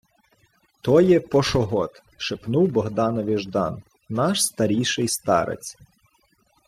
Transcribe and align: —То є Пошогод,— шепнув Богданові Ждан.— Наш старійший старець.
—То 0.83 1.01
є 1.01 1.19
Пошогод,— 1.19 2.01
шепнув 2.17 2.67
Богданові 2.71 3.37
Ждан.— 3.37 3.83
Наш 4.09 4.43
старійший 4.45 5.07
старець. 5.07 5.77